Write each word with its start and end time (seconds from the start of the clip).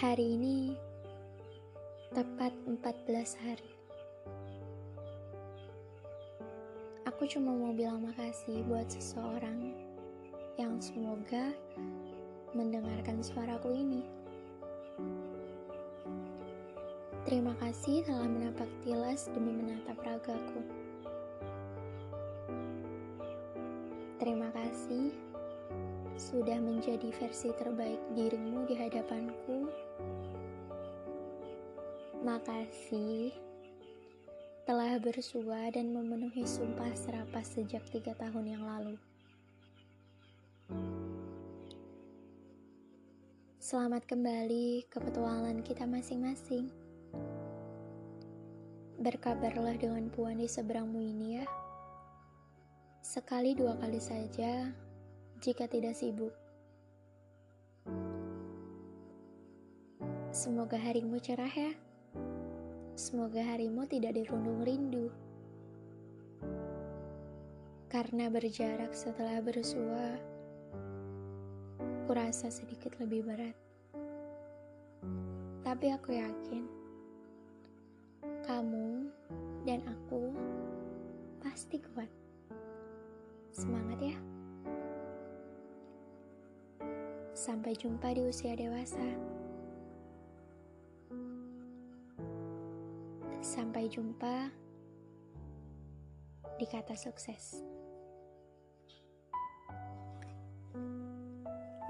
Hari 0.00 0.32
ini 0.32 0.72
tepat 2.16 2.56
14 2.64 3.36
hari. 3.44 3.68
Aku 7.04 7.28
cuma 7.28 7.52
mau 7.52 7.76
bilang 7.76 8.08
makasih 8.08 8.64
buat 8.64 8.88
seseorang 8.88 9.76
yang 10.56 10.80
semoga 10.80 11.52
mendengarkan 12.56 13.20
suaraku 13.20 13.76
ini. 13.76 14.00
Terima 17.28 17.52
kasih 17.60 18.00
telah 18.08 18.24
menapak 18.24 18.72
tilas 18.80 19.28
demi 19.36 19.52
menatap 19.52 20.00
ragaku. 20.00 20.64
Terima 24.16 24.48
kasih 24.56 25.12
sudah 26.20 26.56
menjadi 26.56 27.12
versi 27.16 27.48
terbaik 27.56 28.00
dirimu 28.16 28.64
di 28.64 28.80
hadapanku. 28.80 29.89
Makasih 32.20 33.32
telah 34.68 35.00
bersua 35.00 35.72
dan 35.72 35.88
memenuhi 35.88 36.44
sumpah 36.44 36.92
serapah 36.92 37.40
sejak 37.40 37.80
tiga 37.88 38.12
tahun 38.12 38.44
yang 38.44 38.60
lalu. 38.60 39.00
Selamat 43.56 44.04
kembali 44.04 44.84
ke 44.92 45.00
petualangan 45.00 45.64
kita 45.64 45.88
masing-masing. 45.88 46.68
Berkabarlah 49.00 49.80
dengan 49.80 50.12
puan 50.12 50.36
di 50.36 50.44
seberangmu 50.44 51.00
ini 51.00 51.40
ya. 51.40 51.48
Sekali 53.00 53.56
dua 53.56 53.80
kali 53.80 53.96
saja 53.96 54.68
jika 55.40 55.64
tidak 55.64 55.96
sibuk. 55.96 56.36
Semoga 60.36 60.76
harimu 60.76 61.16
cerah 61.16 61.48
ya. 61.48 61.72
Semoga 63.00 63.40
harimu 63.40 63.88
tidak 63.88 64.12
dirundung 64.12 64.60
rindu. 64.60 65.08
Karena 67.88 68.28
berjarak 68.28 68.92
setelah 68.92 69.40
bersua, 69.40 70.20
kurasa 72.04 72.52
sedikit 72.52 72.92
lebih 73.00 73.24
berat. 73.24 73.56
Tapi 75.64 75.96
aku 75.96 76.12
yakin, 76.12 76.68
kamu 78.44 79.08
dan 79.64 79.80
aku 79.88 80.36
pasti 81.40 81.80
kuat. 81.80 82.12
Semangat 83.48 84.12
ya! 84.12 84.16
Sampai 87.32 87.72
jumpa 87.80 88.12
di 88.12 88.28
usia 88.28 88.52
dewasa. 88.52 89.40
Sampai 93.40 93.88
jumpa 93.88 94.52
di 96.60 96.66
kata 96.68 96.92
sukses. 96.92 97.64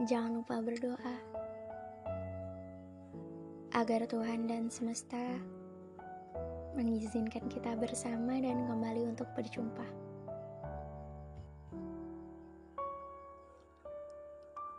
Jangan 0.07 0.39
lupa 0.39 0.63
berdoa 0.63 1.17
agar 3.75 4.07
Tuhan 4.07 4.47
dan 4.47 4.71
semesta 4.71 5.19
mengizinkan 6.79 7.51
kita 7.51 7.75
bersama 7.75 8.39
dan 8.39 8.71
kembali 8.71 9.11
untuk 9.11 9.27
berjumpa. 9.35 9.87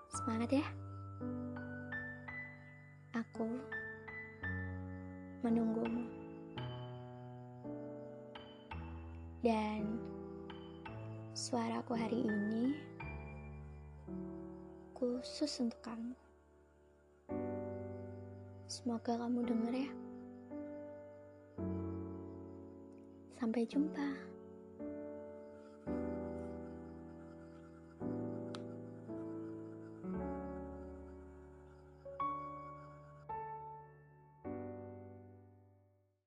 Semangat 0.08 0.56
ya. 0.56 0.68
Aku 3.12 3.60
menunggumu. 5.44 6.21
Dan 9.42 9.98
suaraku 11.34 11.98
hari 11.98 12.30
ini 12.30 12.78
khusus 14.94 15.50
untuk 15.66 15.82
kamu. 15.82 16.14
Semoga 18.70 19.18
kamu 19.18 19.42
dengar 19.42 19.74
ya. 19.74 19.92
Sampai 23.42 23.66
jumpa. 23.66 24.31